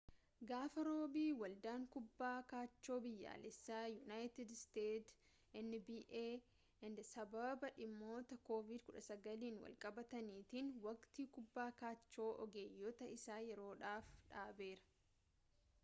gaafa 0.49 0.83
roobii 0.85 1.33
‘waldaan 1.39 1.83
kubbaa 1.95 2.37
kaachoo 2.53 2.95
biyyaalessaa 3.03 3.81
yuunaayitid 3.95 4.53
isteetsi 4.55 5.59
nba’n 5.67 6.97
sababa 7.11 7.71
dhimmoota 7.77 8.39
covid-19n 8.49 9.61
walqabatanniitiin 9.67 10.73
waqtii 10.89 11.29
kubbaa 11.39 11.69
kaachoo 11.85 12.29
ogeeyyotaa 12.49 13.11
isaa 13.19 13.39
yeroof 13.53 13.79
dhaabeera 13.87 14.93